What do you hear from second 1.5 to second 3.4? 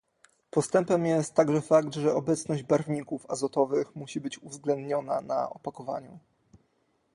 fakt, że obecność barwników